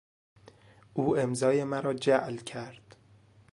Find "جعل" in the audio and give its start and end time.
1.93-2.37